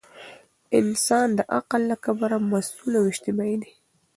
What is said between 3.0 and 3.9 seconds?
اجتماعي دی.